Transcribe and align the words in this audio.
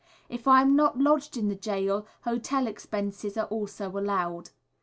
If 0.29 0.47
I 0.47 0.61
am 0.63 0.75
not 0.75 0.97
lodged 0.97 1.37
in 1.37 1.47
the 1.47 1.53
gaol, 1.55 2.07
hotel 2.23 2.65
expenses 2.65 3.37
are 3.37 3.45
also 3.45 3.87
allowed. 3.95 4.49